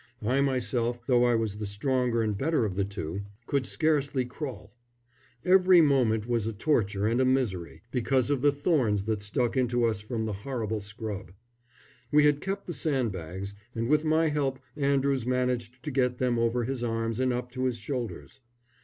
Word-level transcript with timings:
I 0.23 0.41
myself, 0.41 1.05
though 1.05 1.25
I 1.25 1.35
was 1.35 1.57
the 1.57 1.67
stronger 1.67 2.23
and 2.23 2.35
better 2.35 2.65
of 2.65 2.75
the 2.75 2.83
two, 2.83 3.21
could 3.45 3.67
scarcely 3.67 4.25
crawl. 4.25 4.73
Every 5.45 5.79
movement 5.79 6.25
was 6.27 6.47
a 6.47 6.53
torture 6.53 7.05
and 7.05 7.21
a 7.21 7.23
misery, 7.25 7.83
because 7.91 8.31
of 8.31 8.41
the 8.41 8.51
thorns 8.51 9.03
that 9.03 9.21
stuck 9.21 9.55
into 9.55 9.83
us 9.83 10.01
from 10.01 10.25
the 10.25 10.33
horrible 10.33 10.79
scrub. 10.79 11.33
We 12.11 12.25
had 12.25 12.41
kept 12.41 12.65
the 12.65 12.73
sandbags, 12.73 13.53
and 13.75 13.87
with 13.89 14.03
my 14.03 14.29
help 14.29 14.57
Andrews 14.75 15.27
managed 15.27 15.83
to 15.83 15.91
get 15.91 16.17
them 16.17 16.39
over 16.39 16.63
his 16.63 16.83
arms 16.83 17.19
and 17.19 17.31
up 17.31 17.51
to 17.51 17.65
his 17.65 17.77
shoulders. 17.77 18.39